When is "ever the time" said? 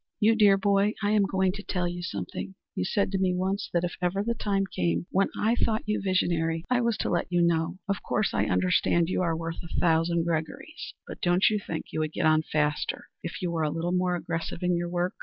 4.01-4.63